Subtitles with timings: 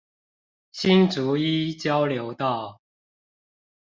[0.71, 2.81] 新竹一交流道